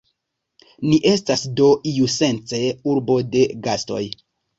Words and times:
Ni 0.85 0.97
estas, 1.09 1.43
do, 1.59 1.67
iusence 1.91 2.61
urbo 2.95 3.19
de 3.37 3.45
gastoj. 3.69 4.01